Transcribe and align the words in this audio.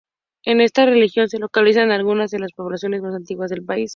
En 0.45 0.61
esta 0.61 0.87
región 0.87 1.29
se 1.29 1.37
localizan 1.37 1.91
algunas 1.91 2.31
de 2.31 2.39
las 2.39 2.53
poblaciones 2.53 3.03
más 3.03 3.13
antiguas 3.13 3.51
del 3.51 3.63
país. 3.63 3.89